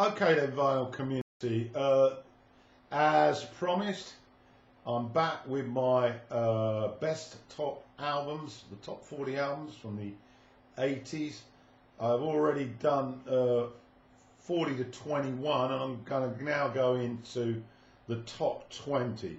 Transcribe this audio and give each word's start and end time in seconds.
Okay 0.00 0.34
then, 0.34 0.52
vinyl 0.52 0.92
community. 0.92 1.72
Uh, 1.74 2.10
as 2.92 3.42
promised, 3.58 4.12
I'm 4.86 5.08
back 5.08 5.44
with 5.48 5.66
my 5.66 6.12
uh, 6.30 6.92
best 7.00 7.36
top 7.56 7.84
albums, 7.98 8.62
the 8.70 8.76
top 8.76 9.04
40 9.04 9.36
albums 9.36 9.74
from 9.74 9.96
the 9.96 10.12
80s. 10.80 11.40
I've 11.98 12.20
already 12.20 12.66
done 12.78 13.22
uh, 13.28 13.64
40 14.42 14.76
to 14.76 14.84
21, 14.84 15.72
and 15.72 15.82
I'm 15.82 16.00
going 16.04 16.32
to 16.32 16.44
now 16.44 16.68
go 16.68 16.94
into 16.94 17.60
the 18.06 18.18
top 18.38 18.70
20. 18.70 19.36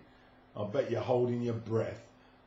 I 0.57 0.63
bet 0.65 0.91
you're 0.91 0.99
holding 0.99 1.41
your 1.41 1.53
breath. 1.53 2.01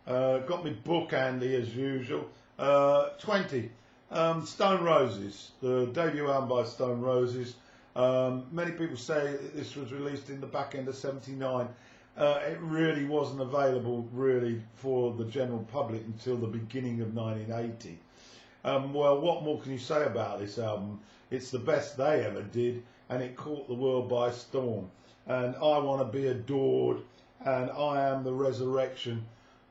Uh, 0.06 0.40
got 0.40 0.66
my 0.66 0.72
book 0.72 1.12
handy 1.12 1.56
as 1.56 1.74
usual. 1.74 2.28
Uh, 2.58 3.08
20. 3.20 3.70
Um, 4.10 4.44
Stone 4.44 4.84
Roses, 4.84 5.52
the 5.62 5.86
debut 5.86 6.30
album 6.30 6.50
by 6.50 6.64
Stone 6.64 7.00
Roses. 7.00 7.54
Um, 7.94 8.46
many 8.50 8.72
people 8.72 8.96
say 8.96 9.36
this 9.54 9.76
was 9.76 9.92
released 9.92 10.30
in 10.30 10.40
the 10.40 10.46
back 10.46 10.74
end 10.74 10.88
of 10.88 10.96
79. 10.96 11.68
Uh, 12.16 12.40
it 12.46 12.58
really 12.60 13.04
wasn't 13.04 13.40
available 13.40 14.08
really 14.12 14.62
for 14.74 15.12
the 15.14 15.24
general 15.24 15.66
public 15.72 16.02
until 16.06 16.36
the 16.36 16.46
beginning 16.46 17.00
of 17.00 17.14
1980. 17.14 17.98
Um, 18.64 18.94
well, 18.94 19.20
what 19.20 19.42
more 19.42 19.60
can 19.60 19.72
you 19.72 19.78
say 19.78 20.04
about 20.04 20.38
this 20.38 20.58
album? 20.58 21.00
It's 21.30 21.50
the 21.50 21.58
best 21.58 21.96
they 21.96 22.24
ever 22.24 22.42
did, 22.42 22.82
and 23.08 23.22
it 23.22 23.36
caught 23.36 23.66
the 23.66 23.74
world 23.74 24.08
by 24.08 24.30
storm. 24.30 24.90
And 25.26 25.54
I 25.56 25.78
want 25.78 26.00
to 26.00 26.18
be 26.18 26.28
adored, 26.28 26.98
and 27.44 27.70
I 27.70 28.08
am 28.08 28.24
the 28.24 28.32
resurrection. 28.32 29.24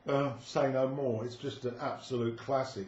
Uh, 0.06 0.32
say 0.44 0.70
no 0.72 0.88
more. 0.88 1.24
It's 1.24 1.36
just 1.36 1.64
an 1.64 1.74
absolute 1.80 2.36
classic. 2.36 2.86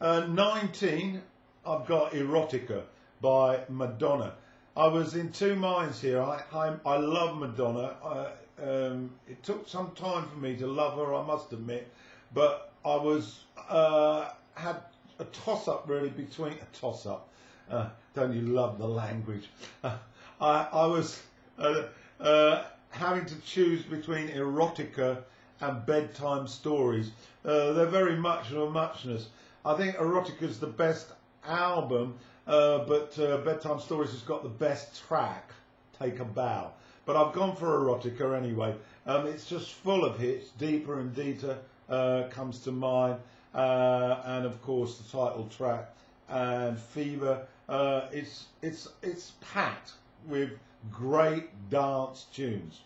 Uh, 0.00 0.20
19, 0.20 1.20
I've 1.66 1.86
got 1.86 2.12
Erotica 2.12 2.82
by 3.20 3.60
Madonna. 3.68 4.34
I 4.78 4.86
was 4.86 5.16
in 5.16 5.32
two 5.32 5.56
minds 5.56 6.00
here. 6.00 6.22
I, 6.22 6.40
I, 6.52 6.72
I 6.86 6.98
love 6.98 7.36
Madonna. 7.36 7.96
I, 8.00 8.62
um, 8.62 9.10
it 9.26 9.42
took 9.42 9.68
some 9.68 9.90
time 9.96 10.28
for 10.28 10.36
me 10.38 10.54
to 10.56 10.68
love 10.68 10.96
her, 10.98 11.16
I 11.16 11.26
must 11.26 11.52
admit, 11.52 11.92
but 12.32 12.72
I 12.84 12.94
was 12.94 13.40
uh, 13.68 14.28
had 14.54 14.76
a 15.18 15.24
toss 15.24 15.66
up 15.66 15.86
really 15.88 16.10
between 16.10 16.52
a 16.52 16.78
toss 16.78 17.06
up. 17.06 17.28
Uh, 17.68 17.88
don't 18.14 18.32
you 18.32 18.42
love 18.42 18.78
the 18.78 18.86
language? 18.86 19.48
I, 19.84 19.98
I 20.40 20.86
was 20.86 21.20
uh, 21.58 21.82
uh, 22.20 22.62
having 22.90 23.26
to 23.26 23.40
choose 23.40 23.82
between 23.82 24.28
erotica 24.28 25.24
and 25.60 25.84
bedtime 25.86 26.46
stories. 26.46 27.10
Uh, 27.44 27.72
they're 27.72 27.86
very 27.86 28.16
much 28.16 28.52
of 28.52 28.58
a 28.58 28.70
muchness. 28.70 29.28
I 29.64 29.74
think 29.74 29.96
erotica 29.96 30.42
is 30.42 30.60
the 30.60 30.68
best 30.68 31.08
album, 31.44 32.16
but 32.48 33.16
bedtime 33.44 33.80
stories 33.80 34.10
has 34.10 34.22
got 34.22 34.42
the 34.42 34.48
best 34.48 35.06
track. 35.06 35.52
Take 35.98 36.20
a 36.20 36.24
bow. 36.24 36.72
But 37.04 37.16
I've 37.16 37.32
gone 37.32 37.56
for 37.56 37.66
erotica 37.66 38.36
anyway. 38.36 38.74
Um, 39.06 39.26
it's 39.26 39.46
just 39.46 39.72
full 39.72 40.04
of 40.04 40.18
hits. 40.18 40.50
Deeper 40.50 41.00
and 41.00 41.14
Deeper 41.14 41.58
uh, 41.88 42.24
comes 42.30 42.60
to 42.60 42.72
mind. 42.72 43.18
Uh, 43.54 44.20
and 44.24 44.44
of 44.44 44.60
course 44.62 44.98
the 44.98 45.04
title 45.04 45.48
track 45.50 45.90
and 46.28 46.78
Fever. 46.78 47.46
Uh, 47.68 48.02
it's, 48.12 48.46
it's, 48.62 48.88
it's 49.02 49.32
packed 49.40 49.92
with 50.26 50.50
great 50.92 51.48
dance 51.70 52.26
tunes. 52.32 52.80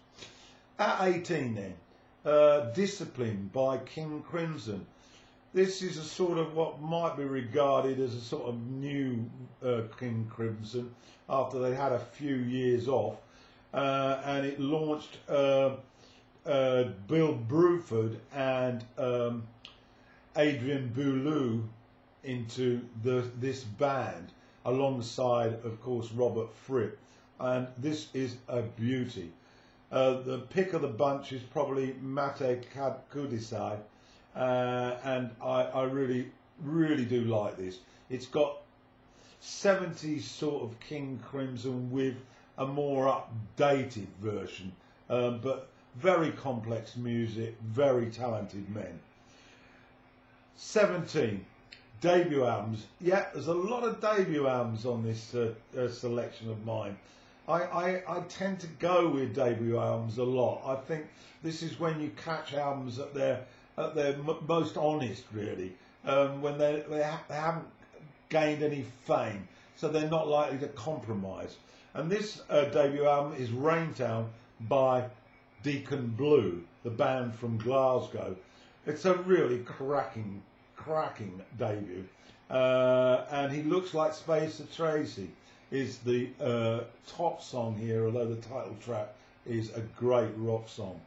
At 0.78 1.02
18 1.02 1.54
then, 1.54 1.74
uh, 2.24 2.70
Discipline 2.72 3.50
by 3.52 3.78
King 3.78 4.22
Crimson. 4.22 4.86
This 5.54 5.82
is 5.82 5.98
a 5.98 6.02
sort 6.02 6.38
of 6.38 6.54
what 6.56 6.80
might 6.80 7.16
be 7.18 7.24
regarded 7.24 8.00
as 8.00 8.14
a 8.14 8.20
sort 8.22 8.44
of 8.44 8.66
new 8.66 9.30
uh, 9.62 9.82
King 9.98 10.26
Crimson 10.30 10.94
after 11.28 11.58
they 11.58 11.74
had 11.74 11.92
a 11.92 11.98
few 11.98 12.36
years 12.36 12.88
off 12.88 13.16
uh, 13.74 14.20
and 14.24 14.46
it 14.46 14.58
launched 14.58 15.18
uh, 15.28 15.76
uh, 16.46 16.84
Bill 17.06 17.34
Bruford 17.36 18.16
and 18.34 18.82
um, 18.96 19.42
Adrian 20.36 20.88
Belew 20.88 21.68
into 22.24 22.80
the, 23.02 23.22
this 23.38 23.62
band 23.62 24.32
alongside, 24.64 25.52
of 25.64 25.80
course, 25.82 26.10
Robert 26.12 26.52
Fripp. 26.54 26.98
And 27.38 27.66
this 27.76 28.08
is 28.14 28.36
a 28.48 28.62
beauty. 28.62 29.32
Uh, 29.90 30.22
the 30.22 30.38
pick 30.38 30.72
of 30.72 30.80
the 30.80 30.88
bunch 30.88 31.32
is 31.32 31.42
probably 31.42 31.94
Matte 32.00 32.64
Kudasai, 33.12 33.78
uh, 34.36 34.96
and 35.04 35.30
I, 35.42 35.62
I, 35.62 35.82
really, 35.84 36.30
really 36.62 37.04
do 37.04 37.22
like 37.22 37.56
this. 37.56 37.78
It's 38.10 38.26
got 38.26 38.58
70s 39.42 40.22
sort 40.22 40.62
of 40.62 40.78
King 40.80 41.20
Crimson 41.24 41.90
with 41.90 42.16
a 42.58 42.66
more 42.66 43.24
updated 43.58 44.06
version, 44.20 44.72
um, 45.10 45.40
but 45.42 45.68
very 45.96 46.30
complex 46.30 46.96
music, 46.96 47.54
very 47.62 48.06
talented 48.06 48.68
men. 48.74 48.98
17 50.56 51.44
debut 52.00 52.44
albums. 52.44 52.86
Yeah, 53.00 53.26
there's 53.32 53.48
a 53.48 53.54
lot 53.54 53.84
of 53.84 54.00
debut 54.00 54.46
albums 54.46 54.86
on 54.86 55.02
this 55.02 55.34
uh, 55.34 55.54
uh, 55.78 55.88
selection 55.88 56.50
of 56.50 56.64
mine. 56.64 56.96
I, 57.48 57.62
I, 57.62 58.02
I, 58.08 58.20
tend 58.28 58.60
to 58.60 58.66
go 58.78 59.08
with 59.08 59.34
debut 59.34 59.78
albums 59.78 60.18
a 60.18 60.24
lot. 60.24 60.62
I 60.64 60.80
think 60.80 61.06
this 61.42 61.62
is 61.62 61.80
when 61.80 62.00
you 62.00 62.10
catch 62.24 62.54
albums 62.54 62.98
at 63.00 63.14
their 63.14 63.44
at 63.78 63.94
their 63.94 64.16
most 64.46 64.76
honest, 64.76 65.24
really, 65.32 65.72
um, 66.04 66.42
when 66.42 66.58
they 66.58 66.84
they, 66.88 67.02
ha 67.02 67.20
they 67.28 67.34
haven't 67.34 67.68
gained 68.28 68.62
any 68.62 68.84
fame, 69.06 69.48
so 69.76 69.88
they're 69.88 70.08
not 70.08 70.28
likely 70.28 70.58
to 70.58 70.68
compromise. 70.68 71.56
And 71.94 72.10
this 72.10 72.40
uh, 72.48 72.64
debut 72.66 73.06
album 73.06 73.34
is 73.38 73.50
Raintown 73.50 74.28
by 74.60 75.04
Deacon 75.62 76.08
Blue, 76.08 76.64
the 76.84 76.90
band 76.90 77.34
from 77.34 77.58
Glasgow. 77.58 78.36
It's 78.86 79.04
a 79.04 79.14
really 79.14 79.58
cracking, 79.58 80.42
cracking 80.76 81.42
debut. 81.58 82.04
Uh, 82.50 83.24
and 83.30 83.52
he 83.52 83.62
looks 83.62 83.94
like 83.94 84.12
Spencer 84.14 84.64
Tracy 84.74 85.30
is 85.70 85.98
the 85.98 86.28
uh, 86.40 86.80
top 87.06 87.42
song 87.42 87.76
here, 87.78 88.04
although 88.06 88.26
the 88.26 88.40
title 88.42 88.76
track 88.84 89.14
is 89.46 89.70
a 89.70 89.80
great 89.96 90.30
rock 90.36 90.68
song. 90.68 91.00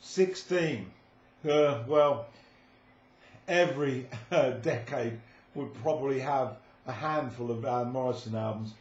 16. 0.00 0.86
Uh, 1.46 1.82
well, 1.86 2.26
every 3.48 4.06
uh, 4.30 4.50
decade 4.50 5.18
would 5.54 5.72
probably 5.82 6.18
have 6.20 6.56
a 6.86 6.92
handful 6.92 7.50
of 7.50 7.58
Van 7.58 7.90
Morrison 7.90 8.34
albums 8.34 8.74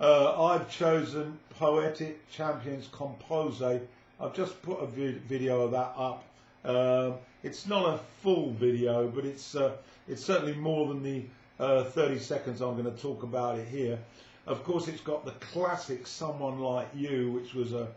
uh, 0.00 0.46
I've 0.46 0.70
chosen 0.70 1.38
Poetic 1.58 2.28
Champions 2.30 2.88
Compose. 2.90 3.60
I've 3.62 4.34
just 4.34 4.60
put 4.62 4.78
a 4.78 4.86
video 4.86 5.62
of 5.62 5.72
that 5.72 5.92
up. 5.96 6.24
Uh, 6.64 7.12
it's 7.42 7.66
not 7.66 7.94
a 7.94 8.00
full 8.22 8.50
video, 8.52 9.08
but 9.08 9.24
it's 9.24 9.54
uh, 9.54 9.72
it's 10.08 10.24
certainly 10.24 10.54
more 10.54 10.88
than 10.88 11.02
the 11.02 11.24
uh, 11.58 11.84
30 11.84 12.18
seconds 12.18 12.60
I'm 12.62 12.80
going 12.80 12.94
to 12.94 13.02
talk 13.02 13.22
about 13.22 13.58
it 13.58 13.68
here. 13.68 13.98
Of 14.46 14.64
course, 14.64 14.88
it's 14.88 15.02
got 15.02 15.26
the 15.26 15.32
classic 15.32 16.06
"Someone 16.06 16.60
Like 16.60 16.88
You," 16.94 17.30
which 17.32 17.54
was 17.54 17.74
a 17.74 17.88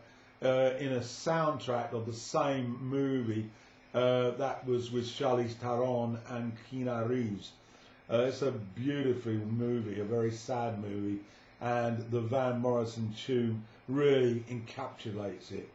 uh, 0.43 0.75
in 0.79 0.93
a 0.93 0.99
soundtrack 0.99 1.93
of 1.93 2.05
the 2.05 2.13
same 2.13 2.77
movie. 2.81 3.49
Uh, 3.93 4.31
that 4.31 4.65
was 4.65 4.91
with 4.91 5.05
Charlize 5.05 5.53
Theron 5.53 6.17
and 6.29 6.53
Keanu 6.71 7.07
Reeves. 7.07 7.51
it's 8.09 8.41
a 8.41 8.51
beautiful 8.51 9.33
movie, 9.33 9.99
a 9.99 10.03
very 10.03 10.31
sad 10.31 10.81
movie 10.81 11.19
and 11.63 12.11
the 12.11 12.19
Van 12.19 12.59
Morrison 12.59 13.13
tune 13.25 13.63
really 13.87 14.43
encapsulates 14.49 15.51
it. 15.51 15.69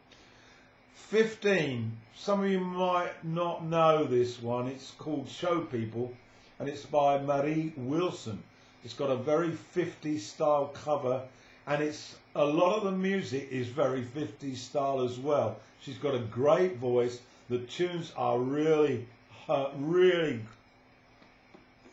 15. 0.93 1.97
Some 2.15 2.43
of 2.43 2.51
you 2.51 2.59
might 2.59 3.23
not 3.25 3.65
know 3.65 4.03
this 4.03 4.39
one. 4.41 4.67
It's 4.67 4.91
called 4.91 5.27
Show 5.27 5.61
People 5.61 6.13
and 6.59 6.69
it's 6.69 6.85
by 6.85 7.17
Mari 7.17 7.73
Wilson. 7.75 8.43
It's 8.83 8.93
got 8.93 9.09
a 9.09 9.15
very 9.15 9.57
50s 9.75 10.19
style 10.19 10.67
cover 10.67 11.23
and 11.65 11.81
it's 11.81 12.15
a 12.35 12.45
lot 12.45 12.77
of 12.77 12.83
the 12.83 12.91
music 12.91 13.47
is 13.49 13.67
very 13.67 14.03
50s 14.03 14.57
style 14.57 15.01
as 15.01 15.17
well. 15.17 15.57
She's 15.81 15.97
got 15.97 16.13
a 16.13 16.19
great 16.19 16.77
voice. 16.77 17.19
The 17.49 17.57
tunes 17.57 18.13
are 18.15 18.37
really, 18.37 19.07
uh, 19.47 19.69
really 19.75 20.41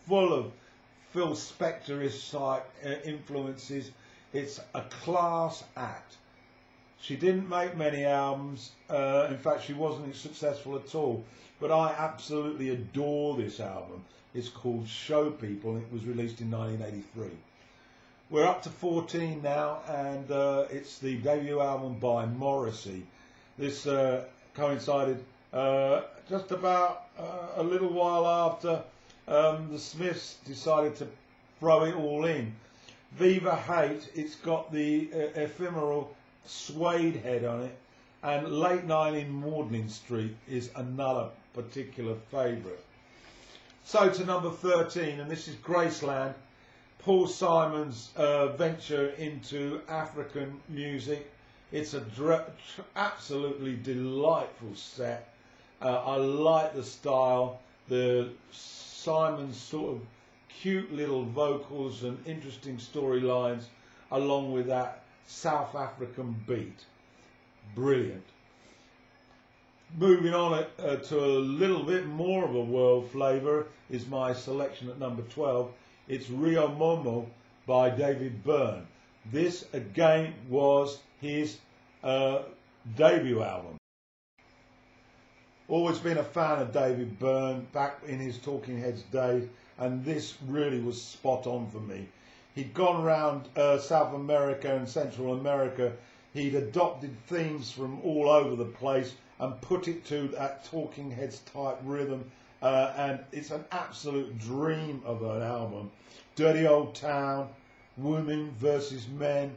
full 0.07 0.35
of 0.35 0.53
Phil 1.13 1.31
Spector 1.31 2.31
type 2.31 2.67
uh, 2.85 3.09
influences. 3.09 3.91
It's 4.35 4.61
a 4.75 4.83
class 4.83 5.65
act. 5.75 6.19
She 7.01 7.17
didn't 7.17 7.49
make 7.49 7.75
many 7.75 8.05
albums. 8.05 8.73
Uh, 8.91 9.29
in 9.31 9.39
fact, 9.39 9.65
she 9.65 9.73
wasn't 9.73 10.15
successful 10.15 10.77
at 10.77 10.95
all. 10.95 11.25
But 11.59 11.73
I 11.73 11.95
absolutely 11.97 12.69
adore 12.71 13.37
this 13.37 13.59
album. 13.59 14.05
It's 14.35 14.51
called 14.51 14.87
Show 14.87 15.31
People. 15.31 15.79
It 15.79 15.91
was 15.91 16.05
released 16.05 16.43
in 16.43 16.51
1983. 16.51 17.29
We're 18.29 18.45
up 18.45 18.63
to 18.65 18.69
14 18.69 19.41
now, 19.41 19.79
and 19.89 20.31
uh, 20.31 20.67
it's 20.71 20.99
the 20.99 21.17
debut 21.17 21.61
album 21.61 21.99
by 21.99 22.27
Morrissey. 22.27 23.07
This 23.57 23.87
uh, 23.87 24.25
coincided 24.53 25.25
uh, 25.57 26.03
just 26.29 26.51
about 26.51 27.07
uh, 27.19 27.23
a 27.57 27.63
little 27.63 27.89
while 27.89 28.27
after 28.27 28.83
um, 29.27 29.69
the 29.73 29.79
Smiths 29.79 30.37
decided 30.45 30.95
to 30.97 31.07
throw 31.59 31.85
it 31.85 31.95
all 31.95 32.27
in. 32.27 32.55
Viva 33.13 33.57
Hate, 33.57 34.11
it's 34.15 34.35
got 34.35 34.71
the 34.71 35.09
uh, 35.15 35.41
ephemeral 35.41 36.15
Suedehead 36.47 37.51
on 37.51 37.63
it, 37.63 37.77
and 38.23 38.61
Late 38.61 38.85
Night 38.85 39.15
in 39.15 39.31
Maudlin 39.31 39.89
Street 39.89 40.37
is 40.47 40.71
another 40.77 41.31
particular 41.55 42.17
favourite. 42.31 42.79
So 43.85 44.11
to 44.11 44.25
number 44.27 44.51
13, 44.51 45.21
and 45.21 45.31
this 45.31 45.49
is 45.49 45.55
Graceland, 45.57 46.35
Paul 46.99 47.27
Simon's 47.27 48.11
uh, 48.17 48.49
venture 48.49 49.11
into 49.11 49.81
African 49.89 50.61
music. 50.69 51.31
It's 51.73 51.95
a 51.95 52.03
absolutely 52.95 53.77
delightful 53.77 54.75
set. 54.75 55.33
Uh, 55.81 56.03
I 56.05 56.17
like 56.17 56.75
the 56.75 56.83
style, 56.83 57.61
the 57.89 58.31
Simon's 58.51 59.57
sort 59.57 59.97
of 59.97 60.01
cute 60.49 60.93
little 60.93 61.25
vocals 61.25 62.03
and 62.03 62.19
interesting 62.27 62.79
storylines, 62.79 63.65
along 64.11 64.53
with 64.53 64.67
that 64.69 65.03
South 65.27 65.75
African 65.75 66.35
beat. 66.47 66.85
Brilliant. 67.75 68.25
Moving 69.99 70.35
on 70.35 70.67
uh, 70.79 70.97
to 70.97 71.19
a 71.19 71.39
little 71.39 71.83
bit 71.83 72.07
more 72.07 72.45
of 72.45 72.55
a 72.55 72.61
world 72.61 73.11
flavour 73.11 73.67
is 73.91 74.07
my 74.07 74.33
selection 74.33 74.89
at 74.89 74.99
number 74.99 75.23
12. 75.23 75.71
It's 76.09 76.31
Rei 76.31 76.55
Momo 76.55 77.27
by 77.67 77.91
David 77.91 78.43
Byrne. 78.45 78.87
This 79.31 79.67
again 79.73 80.35
was 80.49 81.01
his 81.21 81.59
uh, 82.03 82.43
debut 82.97 83.43
album. 83.43 83.77
Always 85.69 85.99
been 85.99 86.19
a 86.19 86.23
fan 86.23 86.61
of 86.61 86.73
David 86.73 87.19
Byrne 87.19 87.67
back 87.73 87.99
in 88.07 88.21
his 88.21 88.39
Talking 88.39 88.79
Heads 88.79 89.03
days, 89.11 89.49
and 89.79 90.05
this 90.05 90.35
really 90.47 90.79
was 90.79 91.03
spot 91.03 91.49
on 91.49 91.69
for 91.71 91.81
me. 91.81 92.07
He'd 92.55 92.73
gone 92.73 93.05
around 93.05 93.49
uh, 93.57 93.79
South 93.79 94.15
America 94.15 94.77
and 94.77 94.89
Central 94.89 95.33
America. 95.33 95.93
He'd 96.33 96.55
adopted 96.55 97.17
themes 97.27 97.73
from 97.73 98.01
all 98.05 98.29
over 98.29 98.55
the 98.55 98.71
place 98.71 99.15
and 99.41 99.61
put 99.61 99.89
it 99.89 100.05
to 100.07 100.29
that 100.29 100.65
Talking 100.67 101.11
Heads 101.11 101.41
type 101.53 101.79
rhythm. 101.83 102.31
Uh, 102.63 102.93
and 102.97 103.25
it's 103.33 103.51
an 103.51 103.65
absolute 103.73 104.39
dream 104.39 105.03
of 105.05 105.23
an 105.23 105.43
album. 105.43 105.91
Dirty 106.37 106.69
Old 106.69 106.95
Town, 106.95 107.49
Women 107.97 108.55
versus 108.57 109.09
Men, 109.09 109.53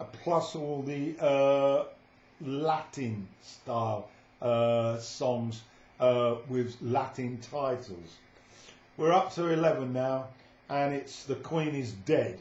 uh, 0.00 0.04
plus 0.24 0.56
all 0.56 0.82
the 0.82 1.14
uh, 1.20 1.84
Latin 2.40 3.28
style 3.42 4.08
uh, 4.42 4.98
songs 4.98 5.62
uh, 6.00 6.36
with 6.48 6.76
Latin 6.82 7.38
titles. 7.38 8.16
We're 8.96 9.12
up 9.12 9.32
to 9.34 9.48
11 9.48 9.92
now, 9.92 10.26
and 10.68 10.92
it's 10.92 11.24
The 11.24 11.36
Queen 11.36 11.74
is 11.74 11.92
Dead. 11.92 12.38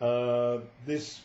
Uh, 0.00 0.58
this, 0.86 1.20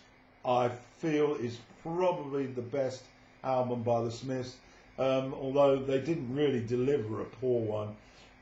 I 0.46 0.70
feel, 1.00 1.36
is 1.36 1.58
probably 1.82 2.46
the 2.46 2.62
best 2.62 3.04
album 3.44 3.84
by 3.84 4.04
the 4.04 4.12
Smiths, 4.12 4.56
um, 5.00 5.34
although 5.34 5.78
they 5.78 6.00
didn't 6.00 6.36
really 6.36 6.62
deliver 6.62 7.22
a 7.22 7.26
poor 7.26 7.62
one. 7.62 7.96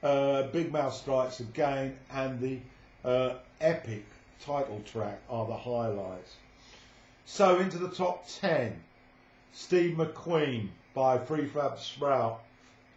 Uh, 0.03 0.43
Big 0.47 0.71
Mouth 0.71 0.93
Strikes 0.93 1.39
Again 1.39 1.97
and 2.11 2.39
the 2.39 2.59
uh, 3.03 3.35
epic 3.61 4.05
title 4.39 4.81
track 4.85 5.21
are 5.29 5.45
the 5.47 5.57
highlights. 5.57 6.35
So 7.25 7.59
into 7.59 7.77
the 7.77 7.89
top 7.89 8.27
10, 8.27 8.83
Steve 9.53 9.95
McQueen 9.97 10.69
by 10.95 11.17
Prefab 11.17 11.77
Sprout. 11.77 12.41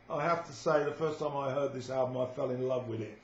I 0.08 0.22
have 0.22 0.46
to 0.46 0.52
say, 0.52 0.84
the 0.84 0.92
first 0.92 1.18
time 1.18 1.36
I 1.36 1.50
heard 1.50 1.74
this 1.74 1.90
album, 1.90 2.16
I 2.16 2.26
fell 2.26 2.50
in 2.50 2.66
love 2.66 2.88
with 2.88 3.02
it. 3.02 3.18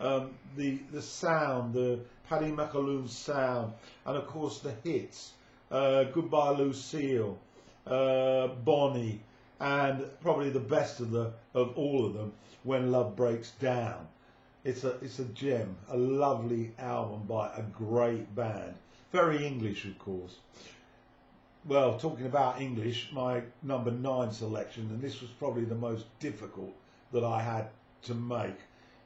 Um, 0.00 0.30
the 0.56 0.78
the 0.92 1.02
sound, 1.02 1.74
the 1.74 2.00
Paddy 2.26 2.50
McAloon 2.50 3.06
sound, 3.08 3.74
and 4.06 4.16
of 4.16 4.26
course 4.26 4.60
the 4.60 4.72
hits, 4.82 5.32
uh, 5.70 6.04
Goodbye 6.04 6.52
Lucille, 6.52 7.36
uh, 7.86 8.46
Bonnie, 8.46 9.20
and 9.58 10.06
probably 10.22 10.48
the 10.48 10.60
best 10.60 11.00
of 11.00 11.10
the 11.10 11.32
of 11.52 11.76
all 11.76 12.06
of 12.06 12.14
them, 12.14 12.32
When 12.62 12.90
Love 12.90 13.14
Breaks 13.16 13.50
Down. 13.60 14.08
It's 14.64 14.84
a 14.84 14.92
it's 15.02 15.18
a 15.18 15.24
gem, 15.24 15.76
a 15.90 15.96
lovely 15.98 16.72
album 16.78 17.24
by 17.28 17.50
a 17.54 17.62
great 17.62 18.34
band, 18.34 18.74
very 19.12 19.46
English 19.46 19.84
of 19.84 19.98
course 19.98 20.36
well, 21.66 21.98
talking 21.98 22.26
about 22.26 22.60
English, 22.60 23.10
my 23.12 23.42
number 23.62 23.90
nine 23.90 24.32
selection, 24.32 24.88
and 24.90 25.00
this 25.00 25.20
was 25.20 25.30
probably 25.30 25.64
the 25.64 25.74
most 25.74 26.06
difficult 26.18 26.72
that 27.12 27.24
I 27.24 27.42
had 27.42 27.68
to 28.02 28.14
make. 28.14 28.56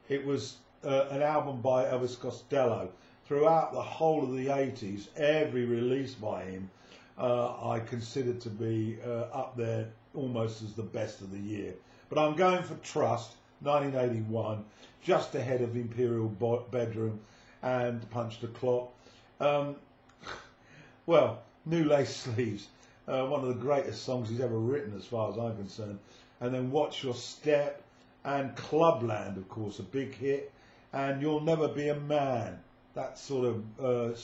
It 0.07 0.25
was 0.25 0.57
uh, 0.83 1.07
an 1.09 1.21
album 1.21 1.61
by 1.61 1.85
Elvis 1.85 2.19
Costello. 2.19 2.89
Throughout 3.27 3.73
the 3.73 3.81
whole 3.81 4.23
of 4.23 4.37
the 4.37 4.47
80s, 4.47 5.07
every 5.17 5.65
release 5.65 6.13
by 6.13 6.43
him 6.43 6.69
uh, 7.17 7.71
I 7.71 7.79
considered 7.79 8.39
to 8.41 8.49
be 8.49 8.97
uh, 9.05 9.23
up 9.33 9.57
there 9.57 9.87
almost 10.13 10.61
as 10.61 10.73
the 10.73 10.83
best 10.83 11.21
of 11.21 11.31
the 11.31 11.39
year. 11.39 11.73
But 12.09 12.19
I'm 12.19 12.35
going 12.35 12.61
for 12.63 12.75
Trust, 12.75 13.31
1981, 13.61 14.63
just 15.01 15.33
ahead 15.33 15.61
of 15.61 15.75
Imperial 15.75 16.27
Bedroom 16.71 17.19
and 17.63 18.07
Punch 18.11 18.39
the 18.41 18.47
Clock. 18.47 18.93
Um, 19.39 19.75
well, 21.07 21.41
New 21.65 21.83
Lace 21.85 22.15
Sleeves, 22.15 22.67
uh, 23.07 23.25
one 23.25 23.41
of 23.41 23.47
the 23.47 23.55
greatest 23.55 24.03
songs 24.03 24.29
he's 24.29 24.41
ever 24.41 24.57
written 24.57 24.95
as 24.95 25.05
far 25.05 25.31
as 25.31 25.37
I'm 25.37 25.55
concerned. 25.55 25.99
And 26.39 26.53
then 26.53 26.69
Watch 26.69 27.03
Your 27.03 27.15
Step 27.15 27.81
and 28.23 28.55
Clubland, 28.55 29.37
of 29.37 29.49
course, 29.49 29.79
a 29.79 29.83
big 29.83 30.13
hit. 30.15 30.51
And 30.93 31.21
You'll 31.21 31.41
Never 31.41 31.67
Be 31.67 31.89
a 31.89 31.95
Man, 31.95 32.59
that 32.93 33.17
sort 33.17 33.47
of 33.47 33.79
uh, 33.83 34.15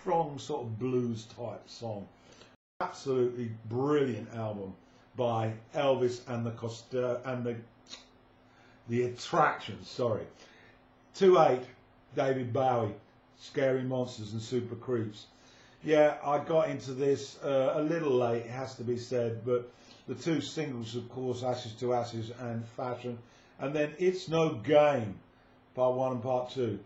strong 0.00 0.38
sort 0.38 0.62
of 0.62 0.78
blues 0.78 1.26
type 1.36 1.62
song. 1.66 2.06
Absolutely 2.80 3.50
brilliant 3.68 4.34
album 4.34 4.74
by 5.16 5.52
Elvis 5.74 6.20
and 6.28 6.44
the 6.44 6.50
Costa 6.50 7.20
and 7.24 7.44
the 7.44 7.56
the 8.88 9.04
Attractions. 9.04 9.88
Sorry, 9.88 10.24
two 11.14 11.38
eight, 11.38 11.62
David 12.14 12.52
Bowie, 12.52 12.94
Scary 13.38 13.82
Monsters 13.82 14.32
and 14.32 14.42
Super 14.42 14.74
Creeps. 14.74 15.26
Yeah, 15.84 16.16
I 16.24 16.38
got 16.38 16.70
into 16.70 16.92
this 16.92 17.36
uh, 17.44 17.74
a 17.74 17.82
little 17.82 18.12
late, 18.12 18.46
it 18.46 18.50
has 18.50 18.74
to 18.76 18.82
be 18.82 18.96
said, 18.96 19.44
but 19.44 19.70
the 20.08 20.14
two 20.14 20.40
singles, 20.40 20.96
of 20.96 21.10
course, 21.10 21.42
Ashes 21.42 21.72
to 21.74 21.92
Ashes 21.92 22.32
and 22.40 22.66
Fashion, 22.68 23.18
and 23.60 23.74
then 23.74 23.92
It's 23.98 24.26
No 24.26 24.54
Game, 24.54 25.18
part 25.74 25.94
one 25.94 26.12
and 26.12 26.22
part 26.22 26.50
two, 26.52 26.78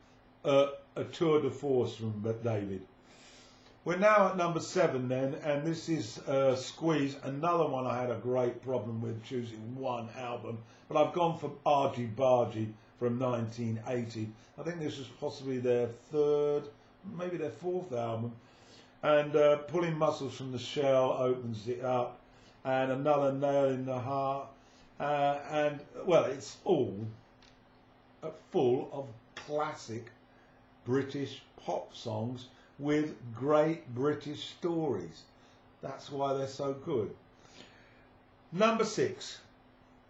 uh, 0.45 0.71
a 0.97 1.05
tour 1.05 1.41
de 1.41 1.49
force 1.49 1.95
from 1.95 2.23
David. 2.43 2.83
We're 3.85 3.99
now 3.99 4.31
at 4.31 4.37
number 4.37 4.59
seven 4.59 5.07
then, 5.07 5.35
and 5.45 5.65
this 5.65 5.89
is 5.89 6.19
uh, 6.27 6.57
Squeeze, 6.57 7.15
another 7.23 7.69
one 7.69 7.87
I 7.87 8.01
had 8.01 8.11
a 8.11 8.17
great 8.17 8.65
problem 8.65 9.01
with 9.01 9.23
choosing 9.23 9.77
one 9.77 10.09
album, 10.19 10.59
but 10.89 10.97
I've 10.97 11.15
gone 11.15 11.39
for 11.39 11.53
Argy 11.65 12.11
Bargy 12.17 12.73
from 12.99 13.21
1980. 13.21 14.29
I 14.59 14.63
think 14.65 14.81
this 14.81 14.99
was 14.99 15.07
possibly 15.21 15.59
their 15.59 15.87
third, 16.11 16.65
maybe 17.17 17.37
their 17.37 17.51
fourth 17.51 17.93
album 17.93 18.33
and 19.03 19.37
uh, 19.37 19.57
pulling 19.57 19.97
muscles 19.97 20.35
from 20.35 20.53
the 20.53 20.59
shell 20.59 21.17
opens 21.19 21.69
it 21.69 21.85
up. 21.85 22.19
And 22.65 22.93
another 22.93 23.33
nail 23.33 23.67
in 23.67 23.87
the 23.87 23.99
heart. 23.99 24.49
Uh, 24.99 25.39
and 25.51 25.81
well 26.05 26.25
it's 26.25 26.57
all 26.65 27.07
full 28.51 28.89
of 28.93 29.07
classic 29.37 30.11
British 30.85 31.43
pop 31.65 31.95
songs 31.95 32.47
with 32.79 33.15
great 33.35 33.95
British 33.95 34.51
stories. 34.51 35.23
That's 35.83 36.11
why 36.11 36.35
they're 36.35 36.49
so 36.49 36.73
good. 36.73 37.15
Number 38.53 38.85
six. 38.85 39.39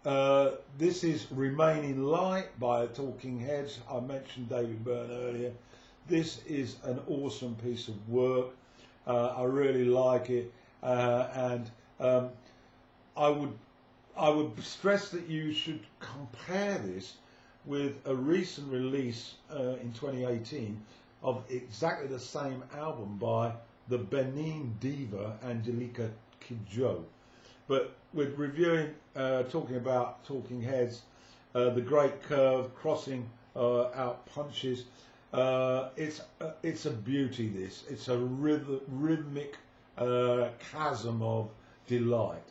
Uh, 0.05 0.51
this 0.77 1.03
is 1.03 1.27
Remain 1.29 1.83
in 1.83 2.05
Light 2.05 2.57
by 2.57 2.87
Talking 2.87 3.37
Heads. 3.37 3.79
I 3.91 3.99
mentioned 3.99 4.47
David 4.47 4.83
Byrne 4.83 5.11
earlier. 5.11 5.51
This 6.07 6.41
is 6.47 6.77
an 6.85 7.01
awesome 7.09 7.55
piece 7.55 7.89
of 7.89 8.09
work 8.09 8.47
I 9.13 9.43
really 9.43 9.85
like 9.85 10.29
it, 10.29 10.51
uh, 10.83 11.27
and 11.33 11.71
um, 11.99 12.29
I 13.17 13.29
would 13.29 13.53
I 14.17 14.29
would 14.29 14.61
stress 14.63 15.09
that 15.09 15.27
you 15.27 15.53
should 15.53 15.81
compare 15.99 16.77
this 16.77 17.15
with 17.65 17.95
a 18.05 18.15
recent 18.15 18.71
release 18.71 19.35
uh, 19.53 19.75
in 19.81 19.93
2018 19.93 20.81
of 21.23 21.43
exactly 21.49 22.07
the 22.07 22.19
same 22.19 22.63
album 22.75 23.17
by 23.17 23.51
the 23.87 23.97
Benin 23.97 24.75
diva 24.79 25.37
Angelica 25.43 26.09
Kidjo. 26.41 27.03
But 27.67 27.93
with 28.13 28.37
reviewing, 28.37 28.93
uh, 29.15 29.43
talking 29.43 29.75
about 29.75 30.25
Talking 30.25 30.61
Heads, 30.61 31.01
uh, 31.53 31.69
the 31.69 31.81
Great 31.81 32.23
Curve, 32.23 32.73
crossing 32.75 33.29
uh, 33.55 33.85
out 33.91 34.25
punches, 34.27 34.85
uh, 35.33 35.89
it's 35.95 36.21
uh, 36.41 36.51
it's 36.63 36.85
a 36.85 36.91
beauty. 36.91 37.49
This 37.49 37.83
it's 37.89 38.07
a 38.07 38.15
rhyth- 38.15 38.81
rhythmic 38.87 39.57
uh, 39.97 40.49
chasm 40.71 41.21
of 41.21 41.49
delight. 41.87 42.43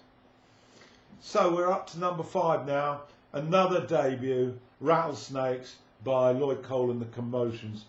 So 1.21 1.55
we're 1.55 1.71
up 1.71 1.89
to 1.91 1.99
number 1.99 2.23
five 2.23 2.67
now. 2.67 3.03
Another 3.33 3.85
debut, 3.85 4.59
Rattlesnakes 4.81 5.77
by 6.05 6.31
Lloyd 6.31 6.63
Cole 6.63 6.93
and 6.93 7.01
the 7.01 7.07
Commotions. 7.07 7.85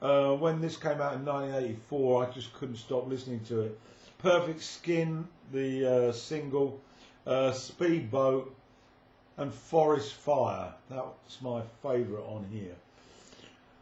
Uh, 0.00 0.34
when 0.34 0.60
this 0.60 0.76
came 0.76 1.00
out 1.00 1.14
in 1.14 1.24
1984, 1.24 2.26
I 2.26 2.30
just 2.30 2.52
couldn't 2.54 2.76
stop 2.76 3.08
listening 3.08 3.40
to 3.46 3.62
it. 3.62 3.80
Perfect 4.18 4.62
Skin, 4.62 5.26
the 5.52 6.08
uh, 6.08 6.12
single, 6.12 6.80
Speedboat, 7.52 8.54
and 9.36 9.52
Forest 9.52 10.14
Fire. 10.14 10.72
That's 10.88 11.42
my 11.42 11.62
favourite 11.82 12.24
on 12.24 12.46
here. 12.52 12.76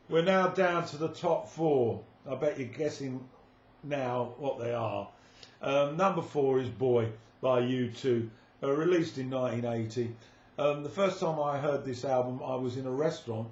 We're 0.09 0.23
now 0.23 0.47
down 0.47 0.87
to 0.87 0.99
the 0.99 1.09
top 1.09 1.49
four. 1.49 2.01
I 2.31 2.37
bet 2.37 2.61
you're 2.61 2.69
guessing 2.69 3.29
now 3.83 4.35
what 4.39 4.61
they 4.61 4.73
are. 4.73 5.09
Um, 5.61 5.97
number 5.97 6.23
four 6.23 6.61
is 6.61 6.69
Boy 6.69 7.09
by 7.41 7.63
U2, 7.63 8.29
uh, 8.63 8.71
released 8.71 9.19
in 9.19 9.29
1980. 9.29 10.15
Um, 10.59 10.85
the 10.85 10.89
first 10.89 11.19
time 11.19 11.41
I 11.41 11.59
heard 11.59 11.85
this 11.85 12.05
album, 12.05 12.41
I 12.45 12.55
was 12.55 12.77
in 12.77 12.87
a 12.87 12.91
restaurant 12.91 13.49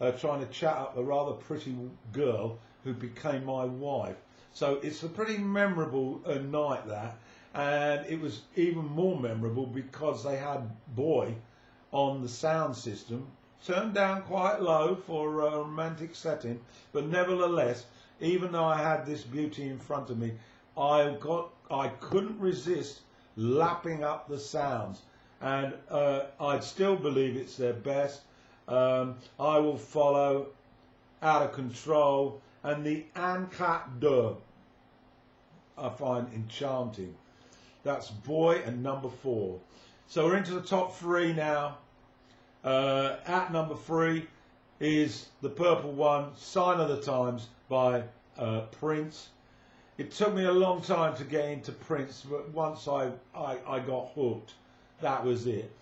uh, 0.00 0.12
trying 0.12 0.40
to 0.40 0.50
chat 0.50 0.78
up 0.78 0.96
a 0.96 1.04
rather 1.04 1.32
pretty 1.32 1.76
girl 2.14 2.58
who 2.84 2.94
became 2.94 3.44
my 3.44 3.66
wife. 3.66 4.16
So 4.54 4.80
it's 4.82 5.02
a 5.02 5.08
pretty 5.10 5.36
memorable 5.36 6.22
uh, 6.24 6.36
night 6.36 6.88
that, 6.88 7.18
and 7.52 8.06
it 8.06 8.18
was 8.18 8.40
even 8.56 8.86
more 8.86 9.20
memorable 9.20 9.66
because 9.66 10.24
they 10.24 10.38
had 10.38 10.70
Boy 10.96 11.34
on 11.92 12.22
the 12.22 12.28
sound 12.30 12.76
system, 12.76 13.26
turned 13.66 13.94
down 13.94 14.22
quite 14.22 14.60
low 14.60 14.94
for 14.94 15.28
a 15.28 15.58
romantic 15.58 16.14
setting, 16.14 16.60
but 16.92 17.06
nevertheless, 17.06 17.86
even 18.20 18.52
though 18.52 18.64
I 18.64 18.78
had 18.78 19.06
this 19.06 19.22
beauty 19.22 19.68
in 19.68 19.78
front 19.78 20.10
of 20.10 20.18
me, 20.18 20.32
I 20.76 21.16
got 21.20 21.50
I 21.70 21.88
couldn't 21.88 22.38
resist 22.38 23.00
lapping 23.36 24.02
up 24.02 24.28
the 24.28 24.38
sounds, 24.38 25.02
and 25.40 25.74
uh, 25.90 26.22
I 26.40 26.60
still 26.60 26.96
believe 26.96 27.36
it's 27.36 27.56
their 27.56 27.72
best. 27.72 28.22
Um, 28.66 29.16
I 29.38 29.58
will 29.58 29.78
follow 29.78 30.48
out 31.22 31.42
of 31.42 31.52
control 31.52 32.40
and 32.62 32.84
the 32.84 33.04
An 33.16 33.46
Cat 33.46 33.88
Dubh 33.98 34.36
I 35.76 35.88
find 35.90 36.26
enchanting. 36.34 37.14
That's 37.84 38.10
boy 38.10 38.62
and 38.66 38.82
number 38.82 39.08
four. 39.08 39.60
So 40.08 40.26
we're 40.26 40.36
into 40.36 40.54
the 40.54 40.60
top 40.60 40.96
three 40.96 41.32
now. 41.32 41.78
Uh, 42.68 43.16
at 43.24 43.50
number 43.50 43.74
three 43.74 44.26
is 44.78 45.28
the 45.40 45.48
purple 45.48 45.90
one, 45.90 46.36
Sign 46.36 46.78
of 46.78 46.90
the 46.90 47.00
Times 47.00 47.48
by 47.70 48.02
uh, 48.36 48.60
Prince. 48.72 49.30
It 49.96 50.10
took 50.10 50.34
me 50.34 50.44
a 50.44 50.52
long 50.52 50.82
time 50.82 51.16
to 51.16 51.24
get 51.24 51.46
into 51.46 51.72
Prince, 51.72 52.26
but 52.28 52.50
once 52.50 52.86
I, 52.86 53.12
I, 53.34 53.56
I 53.66 53.78
got 53.78 54.10
hooked, 54.14 54.52
that 55.00 55.24
was 55.24 55.46
it. 55.46 55.74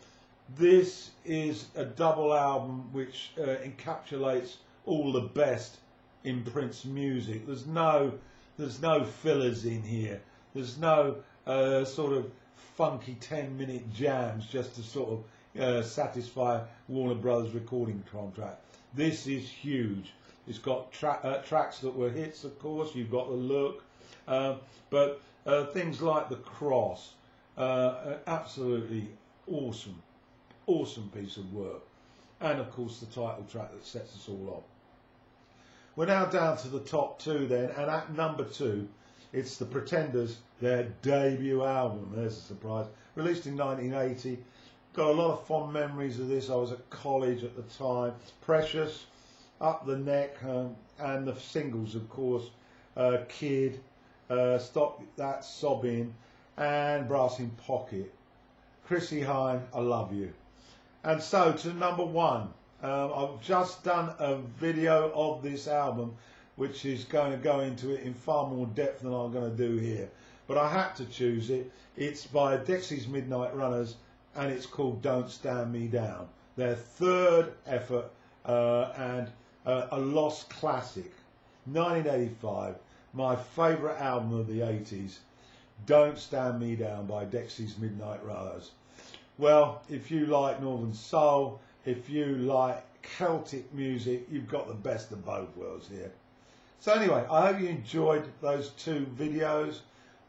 This 0.56 1.10
is 1.24 1.66
a 1.74 1.84
double 1.84 2.32
album 2.32 2.92
which 2.92 3.32
uh, 3.36 3.56
encapsulates 3.64 4.58
all 4.84 5.10
the 5.10 5.22
best 5.22 5.78
in 6.22 6.44
Prince 6.44 6.84
music. 6.84 7.46
There's 7.46 7.66
no, 7.66 8.12
there's 8.58 8.80
no 8.80 9.02
fillers 9.02 9.64
in 9.64 9.82
here. 9.82 10.20
There's 10.54 10.78
no 10.78 11.16
uh, 11.48 11.84
sort 11.84 12.12
of 12.12 12.30
funky 12.76 13.16
10 13.18 13.58
minute 13.58 13.92
jams 13.92 14.46
just 14.46 14.76
to 14.76 14.84
sort 14.84 15.10
of 15.10 15.24
uh, 15.58 15.82
satisfy 15.82 16.60
Warner 16.88 17.14
Brothers 17.14 17.52
recording 17.52 18.02
contract. 18.10 18.60
This 18.94 19.26
is 19.26 19.48
huge. 19.48 20.12
It's 20.48 20.58
got 20.58 20.92
tra 20.92 21.18
uh, 21.22 21.42
tracks 21.42 21.78
that 21.80 21.94
were 21.94 22.10
hits, 22.10 22.44
of 22.44 22.58
course. 22.58 22.94
You've 22.94 23.10
got 23.10 23.28
the 23.28 23.34
look, 23.34 23.82
uh, 24.28 24.56
but 24.90 25.20
uh, 25.44 25.66
things 25.66 26.00
like 26.00 26.28
the 26.28 26.36
cross, 26.36 27.12
uh, 27.56 28.14
absolutely 28.26 29.08
awesome, 29.46 30.00
awesome 30.66 31.10
piece 31.14 31.36
of 31.36 31.52
work, 31.52 31.82
and 32.40 32.60
of 32.60 32.70
course 32.72 33.00
the 33.00 33.06
title 33.06 33.46
track 33.50 33.72
that 33.72 33.84
sets 33.84 34.14
us 34.14 34.28
all 34.28 34.54
off. 34.56 34.64
We're 35.96 36.06
now 36.06 36.26
down 36.26 36.58
to 36.58 36.68
the 36.68 36.80
top 36.80 37.18
two 37.18 37.46
then, 37.46 37.70
and 37.70 37.90
at 37.90 38.14
number 38.14 38.44
two, 38.44 38.88
it's 39.32 39.56
the 39.56 39.64
Pretenders, 39.64 40.38
their 40.60 40.84
debut 41.02 41.64
album. 41.64 42.12
There's 42.14 42.36
a 42.38 42.40
surprise. 42.40 42.86
Released 43.14 43.46
in 43.46 43.56
1980. 43.56 44.38
Got 44.96 45.10
a 45.10 45.12
lot 45.12 45.32
of 45.32 45.46
fond 45.46 45.74
memories 45.74 46.18
of 46.18 46.28
this. 46.28 46.48
I 46.48 46.54
was 46.54 46.72
at 46.72 46.88
college 46.88 47.44
at 47.44 47.54
the 47.54 47.62
time. 47.64 48.14
Precious, 48.40 49.04
Up 49.60 49.84
the 49.84 49.98
Neck, 49.98 50.42
um, 50.42 50.74
and 50.98 51.28
the 51.28 51.36
singles, 51.36 51.94
of 51.94 52.08
course. 52.08 52.44
Uh, 52.96 53.18
Kid, 53.28 53.78
uh, 54.30 54.56
Stop 54.56 55.02
That 55.16 55.44
Sobbing, 55.44 56.14
and 56.56 57.06
Brass 57.06 57.40
in 57.40 57.50
Pocket. 57.50 58.10
Chrissie 58.86 59.20
Hynde, 59.20 59.60
I 59.74 59.80
Love 59.80 60.14
You. 60.14 60.32
And 61.04 61.22
so 61.22 61.52
to 61.52 61.74
number 61.74 62.04
one. 62.04 62.48
Um, 62.82 63.12
I've 63.14 63.42
just 63.42 63.84
done 63.84 64.14
a 64.18 64.36
video 64.58 65.12
of 65.14 65.42
this 65.42 65.68
album 65.68 66.16
which 66.56 66.86
is 66.86 67.04
going 67.04 67.32
to 67.32 67.38
go 67.38 67.60
into 67.60 67.90
it 67.90 68.00
in 68.00 68.14
far 68.14 68.46
more 68.46 68.64
depth 68.68 69.02
than 69.02 69.12
I'm 69.12 69.30
going 69.30 69.50
to 69.50 69.56
do 69.56 69.76
here. 69.76 70.08
But 70.46 70.56
I 70.56 70.70
had 70.70 70.96
to 70.96 71.04
choose 71.04 71.50
it. 71.50 71.70
It's 71.98 72.26
by 72.26 72.56
Dexys 72.56 73.06
Midnight 73.08 73.54
Runners 73.54 73.96
and 74.36 74.52
it's 74.52 74.66
called 74.66 75.02
Don't 75.02 75.30
Stand 75.30 75.72
Me 75.72 75.88
Down. 75.88 76.28
Their 76.56 76.74
third 76.74 77.52
effort 77.66 78.10
uh, 78.44 78.92
and 78.96 79.28
uh, 79.64 79.88
a 79.90 79.98
lost 79.98 80.48
classic. 80.50 81.12
1985, 81.64 82.76
my 83.12 83.34
favourite 83.34 84.00
album 84.00 84.38
of 84.38 84.46
the 84.46 84.60
80s. 84.60 85.18
Don't 85.84 86.18
Stand 86.18 86.60
Me 86.60 86.76
Down 86.76 87.06
by 87.06 87.24
Dexys 87.24 87.78
Midnight 87.78 88.24
Runners. 88.24 88.70
Well, 89.38 89.82
if 89.88 90.10
you 90.10 90.26
like 90.26 90.62
Northern 90.62 90.94
Soul, 90.94 91.60
if 91.84 92.08
you 92.08 92.26
like 92.36 92.82
Celtic 93.02 93.72
music, 93.74 94.26
you've 94.30 94.48
got 94.48 94.68
the 94.68 94.74
best 94.74 95.12
of 95.12 95.24
both 95.24 95.54
worlds 95.56 95.88
here. 95.88 96.12
So 96.80 96.92
anyway, 96.92 97.26
I 97.30 97.48
hope 97.48 97.60
you 97.60 97.68
enjoyed 97.68 98.24
those 98.40 98.70
two 98.70 99.06
videos. 99.18 99.80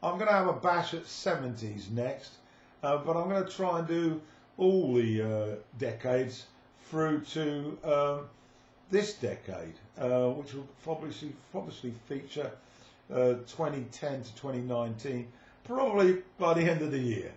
I'm 0.02 0.16
going 0.16 0.28
to 0.28 0.34
have 0.34 0.48
a 0.48 0.52
bash 0.52 0.94
at 0.94 1.04
70s 1.04 1.90
next, 1.90 2.32
uh, 2.82 2.98
but 2.98 3.16
I'm 3.16 3.28
going 3.28 3.44
to 3.44 3.50
try 3.50 3.78
and 3.80 3.88
do 3.88 4.20
all 4.56 4.94
the 4.94 5.22
uh, 5.22 5.56
decades 5.78 6.46
through 6.90 7.20
to 7.20 7.78
um, 7.84 8.20
this 8.90 9.14
decade, 9.14 9.74
uh, 9.98 10.30
which 10.30 10.54
will 10.54 10.66
obviously, 10.86 11.32
obviously 11.54 11.92
feature 12.08 12.50
uh, 13.12 13.34
2010 13.46 14.22
to 14.22 14.34
2019, 14.34 15.26
probably 15.64 16.22
by 16.38 16.54
the 16.54 16.62
end 16.62 16.82
of 16.82 16.90
the 16.90 16.98
year. 16.98 17.32